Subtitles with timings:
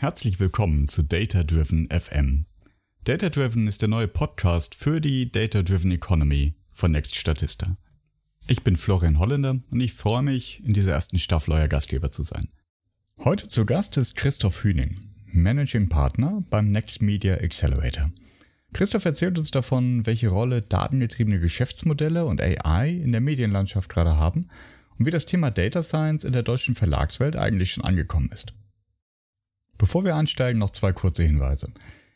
[0.00, 2.46] Herzlich willkommen zu Data Driven FM.
[3.02, 7.76] Data Driven ist der neue Podcast für die Data Driven Economy von Next Statista.
[8.46, 12.22] Ich bin Florian Holländer und ich freue mich, in dieser ersten Staffel euer Gastgeber zu
[12.22, 12.46] sein.
[13.24, 15.00] Heute zu Gast ist Christoph Hüning,
[15.32, 18.12] Managing Partner beim Next Media Accelerator.
[18.72, 24.46] Christoph erzählt uns davon, welche Rolle datengetriebene Geschäftsmodelle und AI in der Medienlandschaft gerade haben
[24.96, 28.54] und wie das Thema Data Science in der deutschen Verlagswelt eigentlich schon angekommen ist.
[29.78, 31.72] Bevor wir einsteigen, noch zwei kurze Hinweise.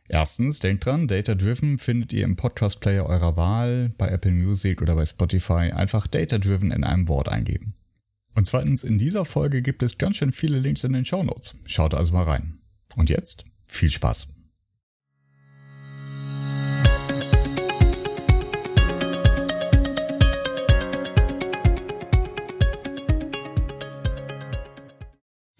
[0.08, 4.82] Erstens, denkt dran, Data Driven findet ihr im Podcast Player eurer Wahl, bei Apple Music
[4.82, 5.72] oder bei Spotify.
[5.72, 7.74] Einfach Data Driven in einem Wort eingeben.
[8.34, 11.54] Und zweitens, in dieser Folge gibt es ganz schön viele Links in den Show Notes.
[11.66, 12.58] Schaut also mal rein.
[12.96, 14.28] Und jetzt viel Spaß.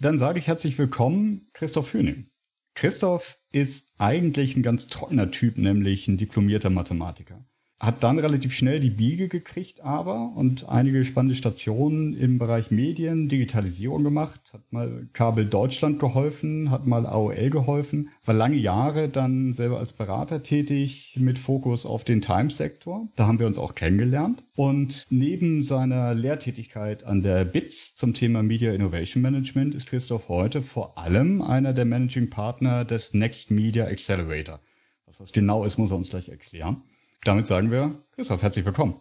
[0.03, 2.27] Dann sage ich herzlich willkommen, Christoph Hüning.
[2.75, 7.47] Christoph ist eigentlich ein ganz trockener Typ, nämlich ein diplomierter Mathematiker
[7.83, 13.29] hat dann relativ schnell die Biege gekriegt, aber und einige spannende Stationen im Bereich Medien,
[13.29, 19.53] Digitalisierung gemacht, hat mal Kabel Deutschland geholfen, hat mal AOL geholfen, war lange Jahre dann
[19.53, 23.09] selber als Berater tätig mit Fokus auf den Times-Sektor.
[23.17, 24.45] Da haben wir uns auch kennengelernt.
[24.55, 30.63] Und neben seiner Lehrtätigkeit an der BITS zum Thema Media Innovation Management ist Christoph heute
[30.63, 34.61] vor allem einer der Managing Partner des Next Media Accelerator.
[35.07, 36.83] Was das genau ist, muss er uns gleich erklären.
[37.25, 39.01] Damit sagen wir, Christoph, herzlich willkommen.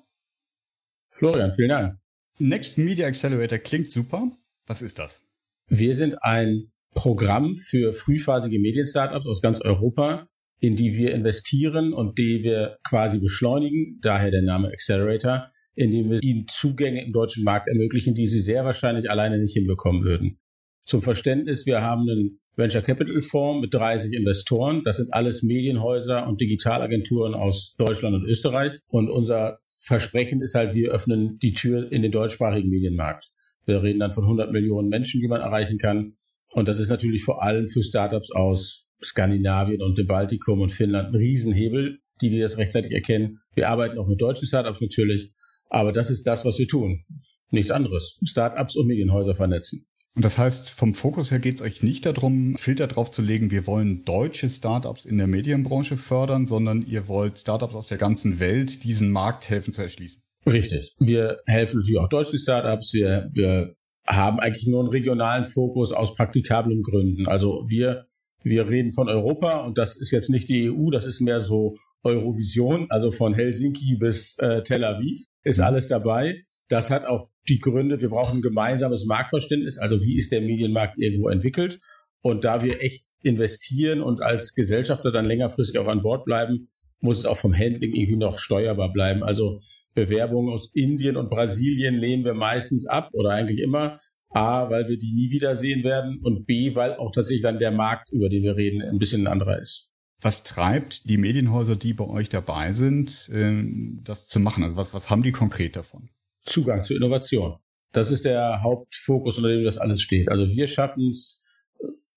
[1.10, 1.98] Florian, vielen Dank.
[2.38, 4.32] Next Media Accelerator klingt super.
[4.68, 5.24] Was ist das?
[5.68, 10.28] Wir sind ein Programm für frühphasige Medien-Startups aus ganz Europa,
[10.60, 16.22] in die wir investieren und die wir quasi beschleunigen, daher der Name Accelerator, indem wir
[16.22, 20.40] ihnen Zugänge im deutschen Markt ermöglichen, die sie sehr wahrscheinlich alleine nicht hinbekommen würden.
[20.86, 24.82] Zum Verständnis, wir haben einen Venture Capital Fonds mit 30 Investoren.
[24.84, 28.74] Das sind alles Medienhäuser und Digitalagenturen aus Deutschland und Österreich.
[28.88, 33.30] Und unser Versprechen ist halt, wir öffnen die Tür in den deutschsprachigen Medienmarkt.
[33.66, 36.16] Wir reden dann von 100 Millionen Menschen, die man erreichen kann.
[36.50, 41.10] Und das ist natürlich vor allem für Startups aus Skandinavien und dem Baltikum und Finnland
[41.10, 43.40] ein Riesenhebel, die, die das rechtzeitig erkennen.
[43.56, 45.32] Wir arbeiten auch mit deutschen Startups natürlich.
[45.70, 47.06] Aber das ist das, was wir tun.
[47.50, 48.20] Nichts anderes.
[48.28, 49.86] Startups und Medienhäuser vernetzen.
[50.16, 53.50] Und das heißt, vom Fokus her geht es euch nicht darum, Filter drauf zu legen,
[53.50, 58.40] wir wollen deutsche Startups in der Medienbranche fördern, sondern ihr wollt Startups aus der ganzen
[58.40, 60.22] Welt diesen Markt helfen zu erschließen.
[60.46, 60.96] Richtig.
[61.00, 62.94] Wir helfen natürlich auch deutschen Startups.
[62.94, 67.28] Wir, wir haben eigentlich nur einen regionalen Fokus aus praktikablen Gründen.
[67.28, 68.08] Also wir,
[68.44, 71.78] wir reden von Europa und das ist jetzt nicht die EU, das ist mehr so
[72.04, 75.66] Eurovision, also von Helsinki bis äh, Tel Aviv ist mhm.
[75.66, 76.44] alles dabei.
[76.72, 80.98] Das hat auch die Gründe, wir brauchen ein gemeinsames Marktverständnis, also wie ist der Medienmarkt
[80.98, 81.80] irgendwo entwickelt.
[82.22, 86.70] Und da wir echt investieren und als Gesellschafter dann längerfristig auch an Bord bleiben,
[87.02, 89.22] muss es auch vom Handling irgendwie noch steuerbar bleiben.
[89.22, 89.60] Also
[89.96, 94.00] Bewerbungen aus Indien und Brasilien lehnen wir meistens ab oder eigentlich immer.
[94.30, 98.14] A, weil wir die nie wiedersehen werden und B, weil auch tatsächlich dann der Markt,
[98.14, 99.90] über den wir reden, ein bisschen ein anderer ist.
[100.22, 103.62] Was treibt die Medienhäuser, die bei euch dabei sind, äh,
[104.04, 104.64] das zu machen?
[104.64, 106.10] Also was, was haben die konkret davon?
[106.46, 107.58] Zugang zu Innovation.
[107.92, 110.30] Das ist der Hauptfokus, unter dem das alles steht.
[110.30, 111.44] Also wir schaffen es,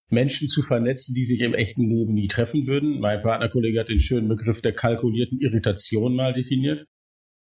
[0.08, 3.00] Menschen zu vernetzen, die sich im echten Leben nie treffen würden.
[3.00, 6.86] Mein Partnerkollege hat den schönen Begriff der kalkulierten Irritation mal definiert.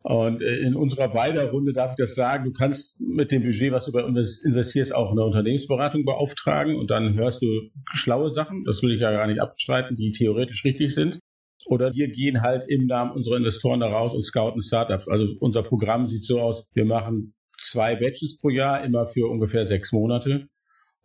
[0.04, 3.72] Und äh, in unserer beider Runde darf ich das sagen, du kannst mit dem Budget,
[3.72, 7.48] was du bei uns investierst, auch eine Unternehmensberatung beauftragen und dann hörst du
[7.92, 11.20] schlaue Sachen, das will ich ja gar nicht abstreiten, die theoretisch richtig sind.
[11.66, 15.08] Oder wir gehen halt im Namen unserer Investoren da raus und scouten Startups.
[15.08, 19.66] Also unser Programm sieht so aus, wir machen zwei Batches pro Jahr, immer für ungefähr
[19.66, 20.48] sechs Monate.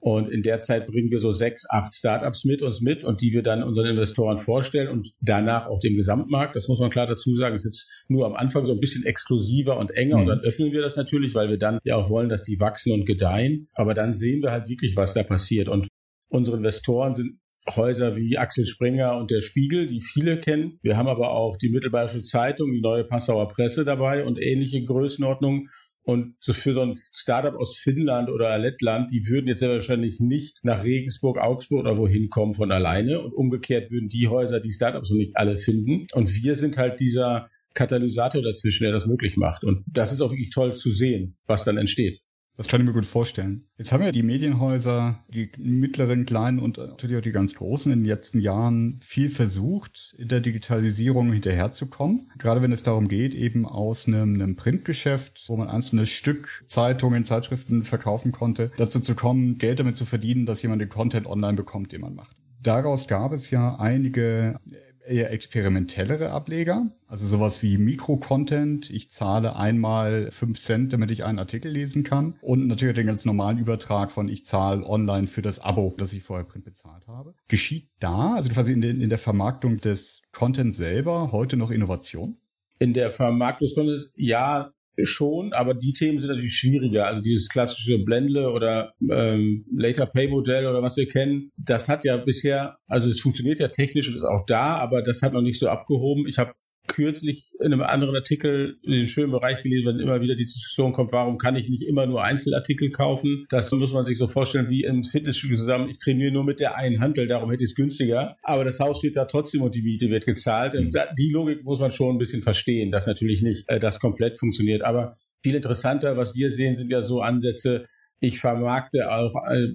[0.05, 3.33] Und in der Zeit bringen wir so sechs, acht Startups mit uns mit und die
[3.33, 6.57] wir dann unseren Investoren vorstellen und danach auch dem Gesamtmarkt.
[6.57, 7.55] Das muss man klar dazu sagen.
[7.55, 10.23] Das ist jetzt nur am Anfang so ein bisschen exklusiver und enger mhm.
[10.23, 12.93] und dann öffnen wir das natürlich, weil wir dann ja auch wollen, dass die wachsen
[12.93, 13.69] und gedeihen.
[13.75, 15.69] Aber dann sehen wir halt wirklich, was da passiert.
[15.69, 15.87] Und
[16.29, 20.79] unsere Investoren sind Häuser wie Axel Springer und der Spiegel, die viele kennen.
[20.83, 25.69] Wir haben aber auch die Mittelbayerische Zeitung, die neue Passauer Presse dabei und ähnliche Größenordnungen.
[26.05, 30.65] Und für so ein Startup aus Finnland oder Lettland, die würden jetzt sehr wahrscheinlich nicht
[30.65, 33.21] nach Regensburg, Augsburg oder wohin kommen von alleine.
[33.21, 36.07] Und umgekehrt würden die Häuser die Startups noch nicht alle finden.
[36.15, 39.63] Und wir sind halt dieser Katalysator dazwischen, der das möglich macht.
[39.63, 42.21] Und das ist auch wirklich toll zu sehen, was dann entsteht.
[42.57, 43.65] Das kann ich mir gut vorstellen.
[43.79, 48.01] Jetzt haben ja die Medienhäuser, die mittleren, kleinen und natürlich auch die ganz großen in
[48.01, 52.31] den letzten Jahren viel versucht, in der Digitalisierung hinterherzukommen.
[52.39, 57.25] Gerade wenn es darum geht, eben aus einem, einem Printgeschäft, wo man einzelne Stück Zeitungen,
[57.25, 61.55] Zeitschriften verkaufen konnte, dazu zu kommen, Geld damit zu verdienen, dass jemand den Content online
[61.55, 62.37] bekommt, den man macht.
[62.63, 64.61] Daraus gab es ja einige
[65.07, 68.91] eher experimentellere Ableger, also sowas wie Mikro-Content.
[68.91, 72.37] Ich zahle einmal fünf Cent, damit ich einen Artikel lesen kann.
[72.41, 76.23] Und natürlich den ganz normalen Übertrag von ich zahle online für das Abo, das ich
[76.23, 77.35] vorher print bezahlt habe.
[77.49, 82.37] Geschieht da, also quasi in, den, in der Vermarktung des Content selber, heute noch Innovation?
[82.79, 84.73] In der Vermarktung des Contents, ja,
[85.03, 87.07] schon, aber die Themen sind natürlich schwieriger.
[87.07, 92.05] Also dieses klassische Blendle oder ähm, Later Pay Modell oder was wir kennen, das hat
[92.05, 95.43] ja bisher, also es funktioniert ja technisch und ist auch da, aber das hat noch
[95.43, 96.27] nicht so abgehoben.
[96.27, 96.53] Ich habe
[96.93, 100.93] kürzlich in einem anderen Artikel in den schönen Bereich gelesen, wenn immer wieder die Diskussion
[100.93, 103.47] kommt, warum kann ich nicht immer nur Einzelartikel kaufen?
[103.49, 105.89] Das muss man sich so vorstellen wie im Fitnessstudio zusammen.
[105.89, 108.37] Ich trainiere nur mit der einen Handel, darum hätte ich es günstiger.
[108.43, 110.75] Aber das Haus steht da trotzdem und die Miete wird gezahlt.
[110.75, 110.93] Mhm.
[111.19, 114.83] Die Logik muss man schon ein bisschen verstehen, dass natürlich nicht äh, das komplett funktioniert.
[114.83, 117.87] Aber viel interessanter, was wir sehen, sind ja so Ansätze,
[118.21, 119.69] ich vermarkte auch äh,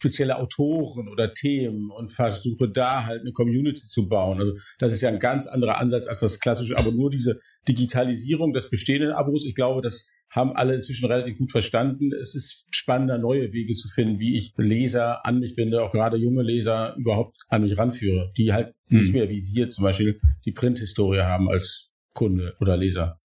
[0.00, 4.40] spezielle Autoren oder Themen und versuche da halt eine Community zu bauen.
[4.40, 7.38] Also das ist ja ein ganz anderer Ansatz als das klassische, aber nur diese
[7.68, 9.44] Digitalisierung des bestehenden Abos.
[9.44, 12.12] Ich glaube, das haben alle inzwischen relativ gut verstanden.
[12.12, 16.16] Es ist spannender, neue Wege zu finden, wie ich Leser an mich binde, auch gerade
[16.16, 19.00] junge Leser überhaupt an mich ranführe, die halt hm.
[19.00, 23.19] nicht mehr wie wir zum Beispiel die Printhistorie haben als Kunde oder Leser.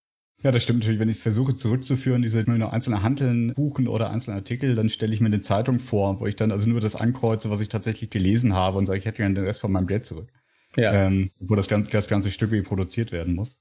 [0.45, 0.99] Ja, das stimmt natürlich.
[0.99, 5.11] Wenn ich es versuche zurückzuführen, diese nur einzelne Handeln buchen oder einzelne Artikel, dann stelle
[5.11, 8.11] ich mir eine Zeitung vor, wo ich dann also nur das ankreuze, was ich tatsächlich
[8.11, 10.31] gelesen habe und sage, ich hätte gerne den Rest von meinem Geld zurück.
[10.77, 10.93] Ja.
[10.93, 13.57] Ähm, wo das ganze, das ganze Stück wie produziert werden muss.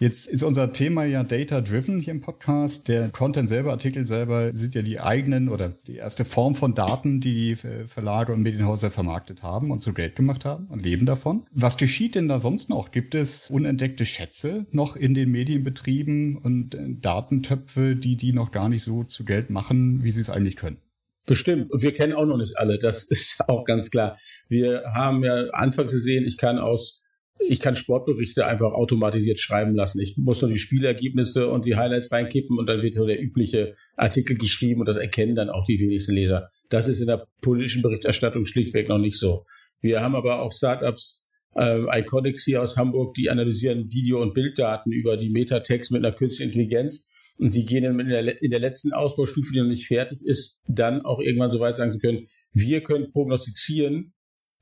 [0.00, 2.88] Jetzt ist unser Thema ja Data-Driven hier im Podcast.
[2.88, 7.20] Der Content selber, Artikel selber sind ja die eigenen oder die erste Form von Daten,
[7.20, 7.56] die die
[7.86, 11.44] Verlage und Medienhäuser vermarktet haben und zu Geld gemacht haben und leben davon.
[11.52, 12.92] Was geschieht denn da sonst noch?
[12.92, 18.70] Gibt es unentdeckte Schätze noch in den Medienbetrieben und äh, Datentöpfe, die die noch gar
[18.70, 20.78] nicht so zu Geld machen, wie sie es eigentlich können?
[21.26, 21.70] Bestimmt.
[21.70, 22.78] Und wir kennen auch noch nicht alle.
[22.78, 24.18] Das ist auch ganz klar.
[24.48, 26.99] Wir haben ja anfangs gesehen, ich kann aus
[27.48, 30.00] ich kann Sportberichte einfach automatisiert schreiben lassen.
[30.00, 33.74] Ich muss nur die Spielergebnisse und die Highlights reinkippen und dann wird so der übliche
[33.96, 36.48] Artikel geschrieben und das erkennen dann auch die wenigsten Leser.
[36.68, 39.44] Das ist in der politischen Berichterstattung schlichtweg noch nicht so.
[39.80, 44.92] Wir haben aber auch Startups, äh, Iconics hier aus Hamburg, die analysieren Video- und Bilddaten
[44.92, 47.08] über die Metatext mit einer künstlichen Intelligenz
[47.38, 51.00] und die gehen in der, in der letzten Ausbaustufe, die noch nicht fertig ist, dann
[51.02, 54.12] auch irgendwann so weit sagen zu können, wir können prognostizieren,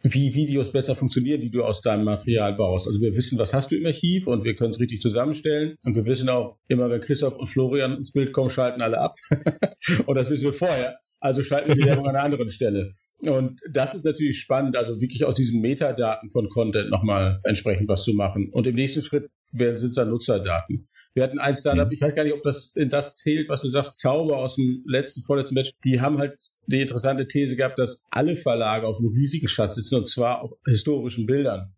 [0.03, 2.87] wie Videos besser funktionieren, die du aus deinem Material baust.
[2.87, 5.77] Also wir wissen, was hast du im Archiv und wir können es richtig zusammenstellen.
[5.85, 9.17] Und wir wissen auch, immer wenn Christoph und Florian ins Bild kommen, schalten alle ab.
[10.07, 10.97] und das wissen wir vorher.
[11.21, 12.95] Also schalten wir die Werbung an einer anderen Stelle.
[13.27, 18.05] Und das ist natürlich spannend, also wirklich aus diesen Metadaten von Content nochmal entsprechend was
[18.05, 18.51] zu machen.
[18.53, 20.89] Und im nächsten Schritt sind es dann Nutzerdaten.
[21.15, 21.93] Wir hatten ein Startup, mhm.
[21.93, 24.83] ich weiß gar nicht, ob das in das zählt, was du sagst, Zauber aus dem
[24.87, 25.71] letzten, vorletzten Match.
[25.85, 26.37] Die haben halt
[26.67, 30.53] die interessante These gehabt, dass alle Verlage auf einem riesigen Schatz sitzen und zwar auf
[30.67, 31.75] historischen Bildern.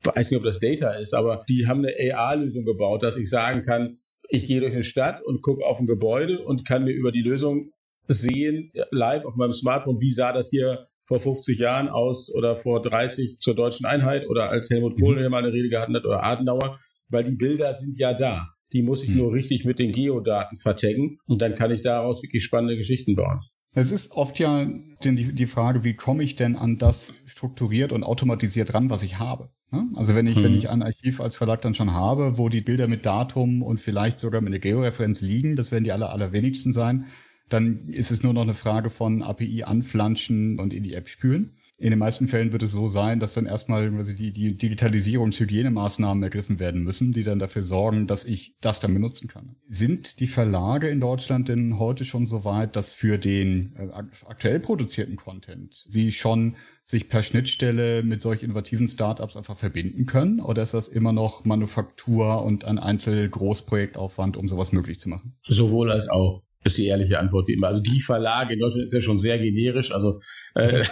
[0.00, 3.30] Ich weiß nicht, ob das Data ist, aber die haben eine AR-Lösung gebaut, dass ich
[3.30, 3.98] sagen kann,
[4.28, 7.22] ich gehe durch eine Stadt und gucke auf ein Gebäude und kann mir über die
[7.22, 7.70] Lösung
[8.06, 12.82] sehen, live auf meinem Smartphone, wie sah das hier vor 50 Jahren aus oder vor
[12.82, 15.30] 30 zur deutschen Einheit oder als Helmut Kohl mhm.
[15.30, 16.80] mal eine Rede gehalten hat oder Adenauer,
[17.10, 18.48] weil die Bilder sind ja da.
[18.72, 19.16] Die muss ich mhm.
[19.18, 23.40] nur richtig mit den Geodaten vertaggen und dann kann ich daraus wirklich spannende Geschichten bauen.
[23.76, 24.68] Es ist oft ja
[25.02, 29.18] die, die Frage, wie komme ich denn an das strukturiert und automatisiert ran, was ich
[29.18, 29.50] habe?
[29.72, 29.88] Ne?
[29.94, 30.42] Also wenn ich, mhm.
[30.44, 33.80] wenn ich ein Archiv als Verlag dann schon habe, wo die Bilder mit Datum und
[33.80, 37.06] vielleicht sogar mit einer Georeferenz liegen, das werden die aller, allerwenigsten sein,
[37.48, 41.56] dann ist es nur noch eine Frage von API anflanschen und in die App spülen.
[41.84, 46.58] In den meisten Fällen wird es so sein, dass dann erstmal die, die Digitalisierungs-Hygienemaßnahmen ergriffen
[46.58, 49.56] werden müssen, die dann dafür sorgen, dass ich das dann benutzen kann.
[49.68, 53.90] Sind die Verlage in Deutschland denn heute schon so weit, dass für den äh,
[54.26, 60.40] aktuell produzierten Content sie schon sich per Schnittstelle mit solch innovativen Startups einfach verbinden können?
[60.40, 65.36] Oder ist das immer noch Manufaktur und ein Einzel-Großprojektaufwand, um sowas möglich zu machen?
[65.42, 67.68] Sowohl als auch ist die ehrliche Antwort wie immer.
[67.68, 69.92] Also die Verlage in Deutschland ist ja schon sehr generisch.
[69.92, 70.20] Also
[70.54, 70.82] äh,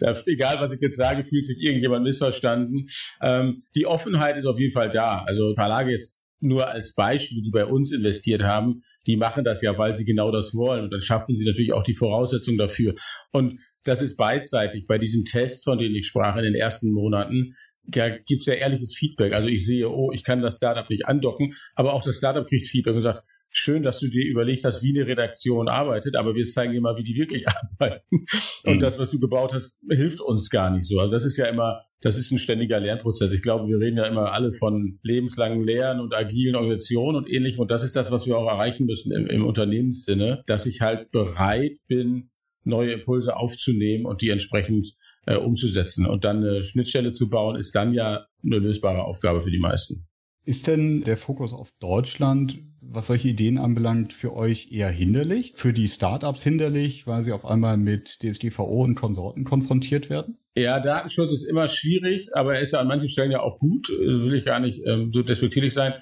[0.26, 2.86] egal, was ich jetzt sage, fühlt sich irgendjemand missverstanden.
[3.22, 5.24] Ähm, die Offenheit ist auf jeden Fall da.
[5.26, 9.76] Also Verlage jetzt nur als Beispiel, die bei uns investiert haben, die machen das ja,
[9.78, 10.84] weil sie genau das wollen.
[10.84, 12.94] Und dann schaffen sie natürlich auch die Voraussetzungen dafür.
[13.32, 14.86] Und das ist beidseitig.
[14.86, 17.54] Bei diesen Tests, von denen ich sprach in den ersten Monaten,
[17.94, 19.32] ja, gibt es ja ehrliches Feedback.
[19.32, 22.66] Also ich sehe, oh, ich kann das Startup nicht andocken, aber auch das Startup kriegt
[22.66, 23.22] Feedback und sagt,
[23.58, 26.96] schön, dass du dir überlegt hast, wie eine Redaktion arbeitet, aber wir zeigen dir mal,
[26.96, 27.46] wie die wirklich
[27.78, 28.24] arbeiten.
[28.64, 28.80] Und mhm.
[28.80, 30.98] das, was du gebaut hast, hilft uns gar nicht so.
[31.00, 33.32] Also das ist ja immer, das ist ein ständiger Lernprozess.
[33.32, 37.60] Ich glaube, wir reden ja immer alle von lebenslangen Lehren und agilen Organisationen und ähnlichem.
[37.60, 41.10] Und das ist das, was wir auch erreichen müssen im, im Unternehmenssinne, dass ich halt
[41.10, 42.30] bereit bin,
[42.64, 44.94] neue Impulse aufzunehmen und die entsprechend
[45.26, 46.06] äh, umzusetzen.
[46.06, 50.06] Und dann eine Schnittstelle zu bauen, ist dann ja eine lösbare Aufgabe für die meisten.
[50.44, 55.52] Ist denn der Fokus auf Deutschland, was solche Ideen anbelangt, für euch eher hinderlich?
[55.54, 60.38] Für die Startups hinderlich, weil sie auf einmal mit DSGVO und Konsorten konfrontiert werden?
[60.56, 63.88] Ja, Datenschutz ist immer schwierig, aber er ist ja an manchen Stellen ja auch gut.
[63.90, 65.94] Das will ich gar nicht ähm, so despektierlich sein.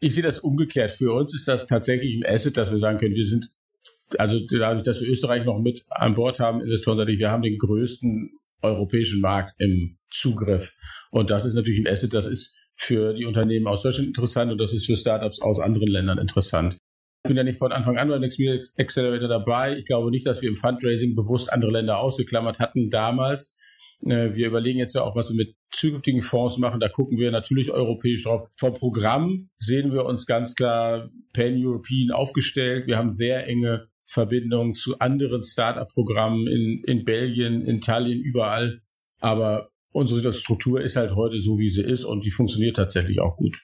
[0.00, 0.90] Ich sehe das umgekehrt.
[0.90, 3.50] Für uns ist das tatsächlich ein Asset, dass wir sagen können, wir sind,
[4.18, 8.30] also dadurch, dass wir Österreich noch mit an Bord haben, Investoren, wir haben den größten
[8.62, 10.74] europäischen Markt im Zugriff.
[11.10, 14.58] Und das ist natürlich ein Asset, das ist für die Unternehmen aus Deutschland interessant und
[14.58, 16.76] das ist für Startups aus anderen Ländern interessant.
[17.24, 19.76] Ich bin ja nicht von Anfang an beim Next Media Accelerator dabei.
[19.78, 23.60] Ich glaube nicht, dass wir im Fundraising bewusst andere Länder ausgeklammert hatten damals.
[24.04, 26.80] Äh, wir überlegen jetzt ja auch, was wir mit zukünftigen Fonds machen.
[26.80, 28.48] Da gucken wir natürlich europäisch drauf.
[28.56, 32.86] Vom Programm sehen wir uns ganz klar pan-European aufgestellt.
[32.86, 38.82] Wir haben sehr enge Verbindungen zu anderen Startup-Programmen in, in Belgien, in Tallinn, überall.
[39.20, 43.36] Aber unsere Struktur ist halt heute so, wie sie ist und die funktioniert tatsächlich auch
[43.36, 43.56] gut.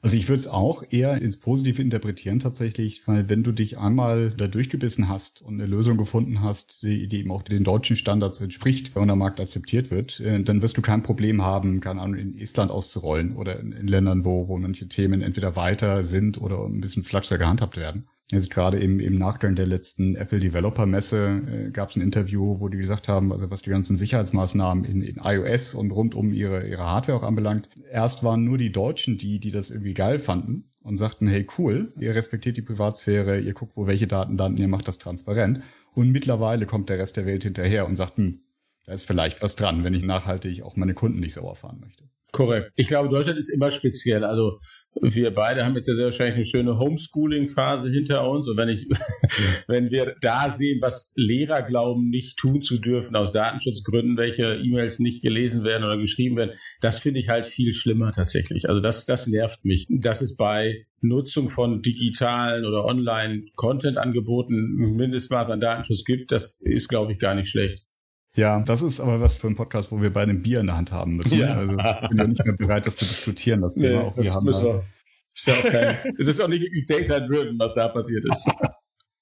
[0.00, 4.30] Also ich würde es auch eher ins Positive interpretieren tatsächlich, weil wenn du dich einmal
[4.30, 8.40] da durchgebissen hast und eine Lösung gefunden hast, die, die eben auch den deutschen Standards
[8.40, 12.18] entspricht und der Markt akzeptiert wird, äh, dann wirst du kein Problem haben, keine Ahnung,
[12.18, 16.64] in Estland auszurollen oder in, in Ländern, wo, wo manche Themen entweder weiter sind oder
[16.64, 18.08] ein bisschen flatscher gehandhabt werden.
[18.30, 22.60] Jetzt gerade im, im Nachgang der letzten Apple Developer Messe äh, gab es ein Interview,
[22.60, 26.34] wo die gesagt haben, also was die ganzen Sicherheitsmaßnahmen in, in iOS und rund um
[26.34, 27.70] ihre, ihre Hardware auch anbelangt.
[27.90, 31.92] Erst waren nur die Deutschen die, die das irgendwie geil fanden und sagten, hey cool,
[31.98, 35.60] ihr respektiert die Privatsphäre, ihr guckt, wo welche Daten landen, ihr macht das transparent.
[35.94, 38.42] Und mittlerweile kommt der Rest der Welt hinterher und sagt, hm,
[38.84, 42.04] da ist vielleicht was dran, wenn ich nachhaltig auch meine Kunden nicht sauer fahren möchte.
[42.32, 42.72] Korrekt.
[42.76, 44.24] Ich glaube, Deutschland ist immer speziell.
[44.24, 44.60] Also
[45.02, 48.48] wir beide haben jetzt ja sehr wahrscheinlich eine schöne Homeschooling-Phase hinter uns.
[48.48, 48.86] Und wenn ich,
[49.66, 54.98] wenn wir da sehen, was Lehrer glauben, nicht tun zu dürfen aus Datenschutzgründen, welche E-Mails
[54.98, 58.68] nicht gelesen werden oder geschrieben werden, das finde ich halt viel schlimmer tatsächlich.
[58.68, 59.86] Also das, das nervt mich.
[59.88, 66.88] Dass es bei Nutzung von digitalen oder Online-Content-Angeboten ein Mindestmaß an Datenschutz gibt, das ist,
[66.88, 67.87] glaube ich, gar nicht schlecht.
[68.38, 70.76] Ja, das ist aber was für ein Podcast, wo wir beide ein Bier in der
[70.76, 71.38] Hand haben müssen.
[71.38, 71.56] Ja.
[71.56, 73.62] Also ich bin ja nicht mehr bereit, das zu diskutieren.
[73.62, 74.84] Das, nee, auch, das wir haben wir.
[75.34, 78.48] Ist ja auch kein, es ist auch nicht data-driven, was da passiert ist.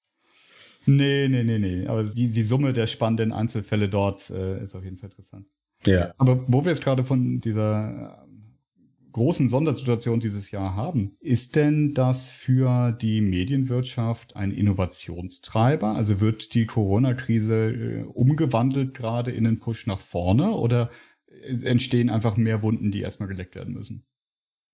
[0.87, 1.87] nee, nee, nee, nee.
[1.87, 5.47] Aber die, die Summe der spannenden Einzelfälle dort äh, ist auf jeden Fall interessant.
[5.87, 6.13] Ja.
[6.19, 8.26] Aber wo wir jetzt gerade von dieser
[9.17, 11.17] großen Sondersituation dieses Jahr haben.
[11.21, 15.95] Ist denn das für die Medienwirtschaft ein Innovationstreiber?
[15.95, 20.91] Also wird die Corona-Krise äh, umgewandelt gerade in einen Push nach vorne oder
[21.63, 24.05] entstehen einfach mehr Wunden, die erstmal geleckt werden müssen?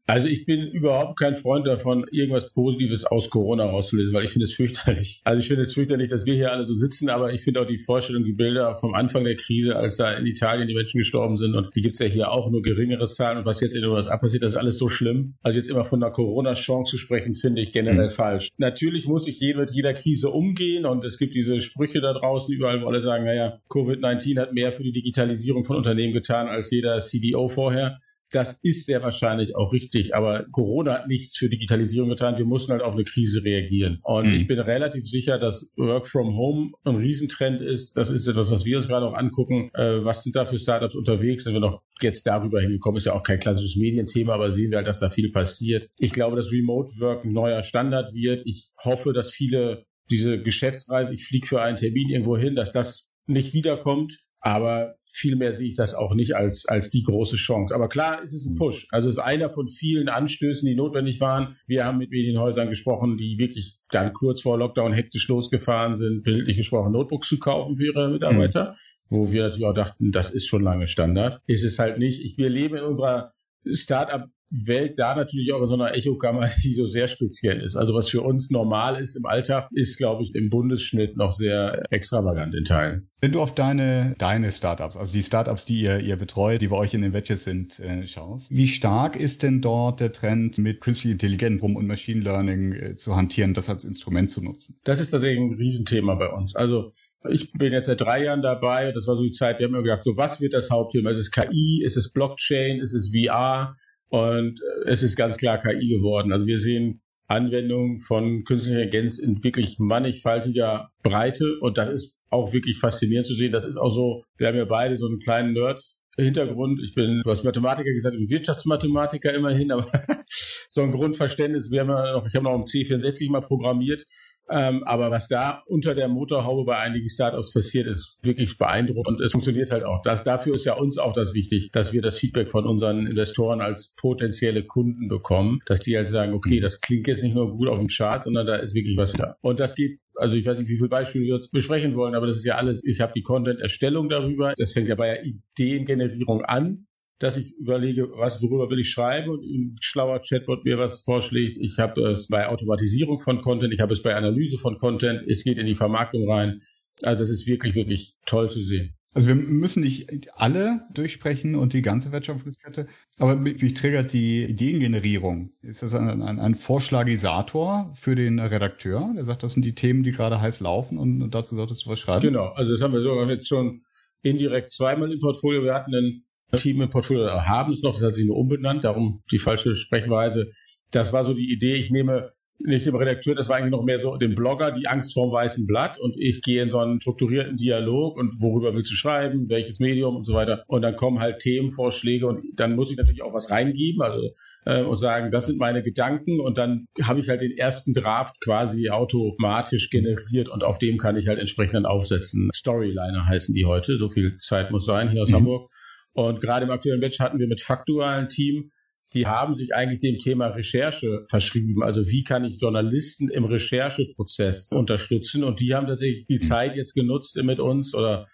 [0.07, 4.45] Also ich bin überhaupt kein Freund davon, irgendwas Positives aus Corona rauszulesen, weil ich finde
[4.45, 5.21] es fürchterlich.
[5.25, 7.67] Also ich finde es fürchterlich, dass wir hier alle so sitzen, aber ich finde auch
[7.67, 11.37] die Vorstellung, die Bilder vom Anfang der Krise, als da in Italien die Menschen gestorben
[11.37, 13.91] sind und die gibt's ja hier auch nur geringere Zahlen und was jetzt in den
[13.91, 15.35] USA passiert, das ist alles so schlimm.
[15.43, 18.13] Also jetzt immer von einer Corona-Chance zu sprechen, finde ich generell mhm.
[18.13, 18.49] falsch.
[18.59, 22.83] Natürlich muss ich mit jeder Krise umgehen und es gibt diese Sprüche da draußen überall,
[22.83, 27.01] wo alle sagen, naja, Covid-19 hat mehr für die Digitalisierung von Unternehmen getan als jeder
[27.01, 27.99] CDO vorher.
[28.33, 32.39] Das ist sehr wahrscheinlich auch richtig, aber Corona hat nichts für Digitalisierung getan.
[32.39, 34.01] Wir mussten halt auf eine Krise reagieren.
[34.03, 34.35] Und mhm.
[34.35, 37.97] ich bin relativ sicher, dass Work from Home ein Riesentrend ist.
[37.97, 39.71] Das ist etwas, was wir uns gerade auch angucken.
[39.75, 41.45] Äh, was sind da für Startups unterwegs?
[41.45, 42.97] Sind wir noch jetzt darüber hingekommen?
[42.97, 45.89] Ist ja auch kein klassisches Medienthema, aber sehen wir halt, dass da viel passiert.
[45.99, 48.43] Ich glaube, dass Remote Work ein neuer Standard wird.
[48.47, 53.11] Ich hoffe, dass viele diese Geschäftsreise, ich fliege für einen Termin irgendwo hin, dass das
[53.27, 54.19] nicht wiederkommt.
[54.45, 57.73] Aber vielmehr sehe ich das auch nicht als, als die große Chance.
[57.73, 58.89] Aber klar, es ist ein Push.
[58.91, 61.57] Also es ist einer von vielen Anstößen, die notwendig waren.
[61.69, 66.57] Wir haben mit Medienhäusern gesprochen, die wirklich dann kurz vor Lockdown hektisch losgefahren sind, bildlich
[66.57, 68.73] gesprochen, Notebooks zu kaufen für ihre Mitarbeiter.
[68.73, 69.17] Mhm.
[69.17, 71.41] Wo wir natürlich auch dachten, das ist schon lange Standard.
[71.47, 72.25] Ist es halt nicht.
[72.25, 73.35] Ich, wir leben in unserer
[73.71, 77.77] Startup Welt da natürlich auch in so einer Echokammer, die so sehr speziell ist.
[77.77, 81.83] Also was für uns normal ist im Alltag, ist, glaube ich, im Bundesschnitt noch sehr
[81.91, 83.09] extravagant in Teilen.
[83.21, 86.77] Wenn du auf deine, deine Startups, also die Startups, die ihr, ihr betreut, die bei
[86.77, 90.81] euch in den Wedges sind, äh, schaust, wie stark ist denn dort der Trend, mit
[90.81, 94.79] künstlicher Intelligenz rum und Machine Learning äh, zu hantieren, das als Instrument zu nutzen?
[94.85, 96.55] Das ist tatsächlich ein Riesenthema bei uns.
[96.57, 96.93] Also
[97.31, 98.93] ich bin jetzt seit drei Jahren dabei.
[98.93, 101.11] Das war so die Zeit, wir haben immer gedacht, so was wird das Hauptthema?
[101.11, 101.83] Ist es KI?
[101.85, 102.81] Ist es Blockchain?
[102.81, 103.77] Ist es VR?
[104.13, 106.33] Und äh, es ist ganz klar KI geworden.
[106.33, 111.59] Also wir sehen Anwendungen von künstlicher Intelligenz in wirklich mannigfaltiger Breite.
[111.61, 113.53] Und das ist auch wirklich faszinierend zu sehen.
[113.53, 115.81] Das ist auch so, wir haben ja beide so einen kleinen Nerd
[116.19, 116.79] Hintergrund.
[116.85, 119.91] Ich bin, was Mathematiker gesagt, ich bin Wirtschaftsmathematiker immerhin, aber
[120.71, 121.71] so ein Grundverständnis.
[121.71, 124.05] Wir haben ja noch, ich habe noch im C64 mal programmiert.
[124.53, 129.25] Ähm, aber was da unter der Motorhaube bei einigen Startups passiert, ist wirklich beeindruckend und
[129.25, 130.03] es funktioniert halt auch.
[130.03, 133.63] Das, dafür ist ja uns auch das wichtig, dass wir das Feedback von unseren Investoren
[133.63, 137.69] als potenzielle Kunden bekommen, dass die halt sagen, okay, das klingt jetzt nicht nur gut
[137.69, 139.37] auf dem Chart, sondern da ist wirklich was da.
[139.41, 142.27] Und das geht also ich weiß nicht, wie viele Beispiele wir uns besprechen wollen, aber
[142.27, 144.53] das ist ja alles, ich habe die Content-Erstellung darüber.
[144.59, 146.87] Das fängt ja bei der Ideengenerierung an
[147.23, 151.57] dass ich überlege, was, worüber will ich schreiben und ein schlauer Chatbot mir was vorschlägt.
[151.61, 155.45] Ich habe es bei Automatisierung von Content, ich habe es bei Analyse von Content, es
[155.45, 156.61] geht in die Vermarktung rein.
[157.05, 158.97] Also das ist wirklich, wirklich toll zu sehen.
[159.15, 162.87] Also wir müssen nicht alle durchsprechen und die ganze Wertschöpfungskette,
[163.19, 165.53] aber mich triggert die Ideengenerierung.
[165.61, 170.03] Ist das ein, ein, ein, Vorschlagisator für den Redakteur, der sagt, das sind die Themen,
[170.03, 172.23] die gerade heiß laufen und dazu solltest du was schreiben?
[172.23, 173.83] Genau, also das haben wir sogar jetzt schon
[174.23, 175.63] indirekt zweimal im Portfolio.
[175.63, 176.25] Wir hatten einen
[176.57, 180.51] Team im Portfolio haben es noch, das hat sich nur umbenannt, darum die falsche Sprechweise.
[180.91, 182.33] Das war so die Idee, ich nehme
[182.65, 185.67] nicht dem Redakteur, das war eigentlich noch mehr so dem Blogger, die Angst vorm weißen
[185.67, 189.81] Blatt und ich gehe in so einen strukturierten Dialog und worüber willst du schreiben, welches
[189.81, 193.35] Medium und so weiter und dann kommen halt Themenvorschläge und dann muss ich natürlich auch
[193.35, 194.31] was reingeben, also
[194.65, 198.37] äh, und sagen, das sind meine Gedanken und dann habe ich halt den ersten Draft
[198.41, 202.51] quasi automatisch generiert und auf dem kann ich halt entsprechend dann aufsetzen.
[202.55, 205.37] Storyliner heißen die heute, so viel Zeit muss sein hier aus mhm.
[205.37, 205.72] Hamburg
[206.15, 208.71] und gerade im aktuellen Batch hatten wir mit faktualen Team,
[209.15, 211.83] die haben sich eigentlich dem Thema Recherche verschrieben.
[211.83, 215.45] Also wie kann ich Journalisten im Rechercheprozess unterstützen?
[215.45, 218.27] Und die haben tatsächlich die Zeit jetzt genutzt mit uns oder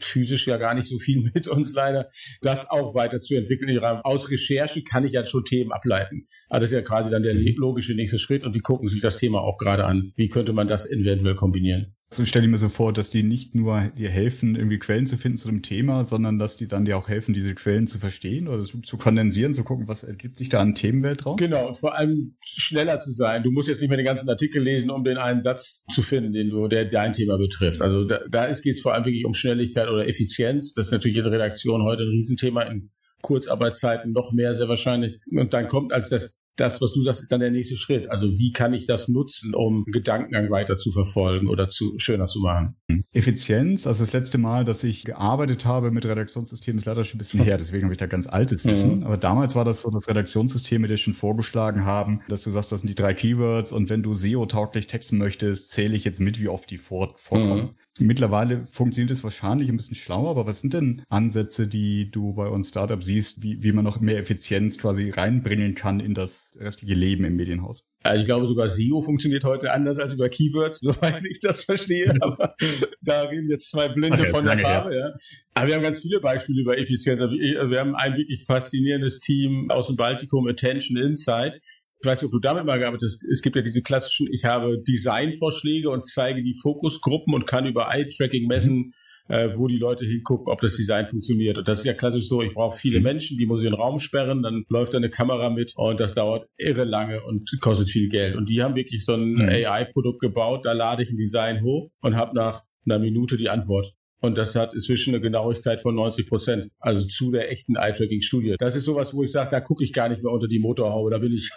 [0.00, 2.08] physisch ja gar nicht so viel mit uns leider,
[2.40, 3.78] das auch weiterzuentwickeln.
[3.78, 6.26] Aus Recherche kann ich ja schon Themen ableiten.
[6.48, 9.16] Aber das ist ja quasi dann der logische nächste Schritt und die gucken sich das
[9.16, 10.12] Thema auch gerade an.
[10.16, 11.95] Wie könnte man das eventuell kombinieren?
[12.08, 15.16] So stelle ich mir so vor, dass die nicht nur dir helfen, irgendwie Quellen zu
[15.16, 18.46] finden zu dem Thema, sondern dass die dann dir auch helfen, diese Quellen zu verstehen
[18.46, 21.36] oder zu, zu kondensieren, zu gucken, was ergibt sich da an Themenwelt draus?
[21.36, 23.42] Genau, vor allem schneller zu sein.
[23.42, 26.32] Du musst jetzt nicht mehr den ganzen Artikel lesen, um den einen Satz zu finden,
[26.32, 27.82] den du, der dein Thema betrifft.
[27.82, 30.74] Also da, da geht es vor allem wirklich um Schnelligkeit oder Effizienz.
[30.74, 35.18] Das ist natürlich in der Redaktion heute ein Riesenthema in Kurzarbeitszeiten noch mehr sehr wahrscheinlich.
[35.32, 38.10] Und dann kommt als das das, was du sagst, ist dann der nächste Schritt.
[38.10, 42.40] Also wie kann ich das nutzen, um Gedankengang weiter zu verfolgen oder zu schöner zu
[42.40, 42.76] machen?
[43.12, 47.18] Effizienz, also das letzte Mal, dass ich gearbeitet habe mit Redaktionssystemen, ist leider schon ein
[47.18, 48.98] bisschen her, deswegen habe ich da ganz altes Wissen.
[48.98, 49.04] Mhm.
[49.04, 52.80] Aber damals war das so, dass Redaktionssysteme dir schon vorgeschlagen haben, dass du sagst, das
[52.80, 56.48] sind die drei Keywords und wenn du SEO-tauglich texten möchtest, zähle ich jetzt mit, wie
[56.48, 57.62] oft die vor vorkommen.
[57.62, 57.74] Mhm.
[57.98, 62.48] Mittlerweile funktioniert es wahrscheinlich ein bisschen schlauer, aber was sind denn Ansätze, die du bei
[62.48, 66.94] uns Startup siehst, wie, wie man noch mehr Effizienz quasi reinbringen kann in das restliche
[66.94, 67.84] Leben im Medienhaus?
[68.06, 72.14] Also ich glaube, sogar SEO funktioniert heute anders als über Keywords, soweit ich das verstehe.
[72.20, 72.54] Aber
[73.02, 74.96] da reden jetzt zwei Blinde okay, von der Farbe.
[74.96, 75.12] Ja.
[75.54, 77.20] Aber wir haben ganz viele Beispiele über Effizienz.
[77.20, 81.60] Wir haben ein wirklich faszinierendes Team aus dem Baltikum, Attention Insight,
[82.00, 83.24] ich weiß nicht, ob du damit mal gearbeitet hast.
[83.24, 87.88] Es gibt ja diese klassischen, ich habe Designvorschläge und zeige die Fokusgruppen und kann über
[87.90, 88.92] Eye-Tracking messen,
[89.28, 89.34] mhm.
[89.34, 91.56] äh, wo die Leute hingucken, ob das Design funktioniert.
[91.58, 93.04] Und das ist ja klassisch so, ich brauche viele mhm.
[93.04, 95.98] Menschen, die muss ich in den Raum sperren, dann läuft da eine Kamera mit und
[95.98, 98.36] das dauert irre lange und kostet viel Geld.
[98.36, 99.48] Und die haben wirklich so ein mhm.
[99.48, 103.95] AI-Produkt gebaut, da lade ich ein Design hoch und habe nach einer Minute die Antwort.
[104.20, 106.68] Und das hat inzwischen eine Genauigkeit von 90 Prozent.
[106.78, 108.56] Also zu der echten Eye-Tracking-Studie.
[108.58, 111.10] Das ist sowas, wo ich sage, da gucke ich gar nicht mehr unter die Motorhaube.
[111.10, 111.50] Da bin ich